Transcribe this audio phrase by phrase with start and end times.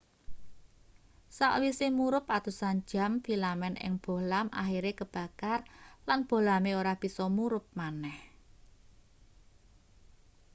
[1.37, 5.59] sakwise murup atusan jam filamen ing bohlam akhire kebakar
[6.07, 8.17] lan bohlame ora bisa murup maneh